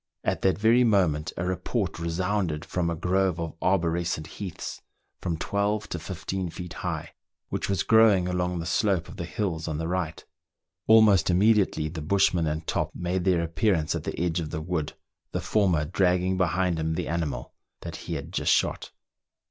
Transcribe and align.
At 0.23 0.41
that 0.41 0.57
very 0.57 0.83
moment 0.83 1.31
a 1.37 1.45
report 1.45 1.99
resounded 1.99 2.65
from 2.65 2.89
a 2.89 2.95
grove 2.95 3.39
of 3.39 3.53
arborescent 3.61 4.25
heaths, 4.25 4.81
from 5.19 5.37
twelve 5.37 5.87
to 5.89 5.99
fifteen 5.99 6.49
feet 6.49 6.73
high, 6.81 7.11
which 7.49 7.69
was 7.69 7.83
growing 7.83 8.27
along 8.27 8.57
the 8.57 8.65
slope 8.65 9.07
of 9.07 9.17
the 9.17 9.25
hills 9.25 9.67
on 9.67 9.77
the 9.77 9.87
right. 9.87 10.25
Almost 10.87 11.29
immediately 11.29 11.87
the 11.87 12.01
bushman 12.01 12.47
and 12.47 12.65
Top 12.65 12.95
made 12.95 13.25
their 13.25 13.43
appearance 13.43 13.93
at 13.93 14.03
the 14.03 14.19
edge 14.19 14.39
of 14.39 14.49
the 14.49 14.59
wood, 14.59 14.93
the 15.33 15.39
former 15.39 15.85
dragging 15.85 16.35
behind 16.35 16.79
him 16.79 16.95
the 16.95 17.07
animal 17.07 17.53
that 17.81 17.97
he 17.97 18.15
had 18.15 18.33
just 18.33 18.51
shot. 18.51 18.89